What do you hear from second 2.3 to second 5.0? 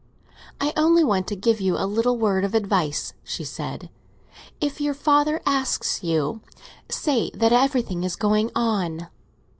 of advice," she said. "If your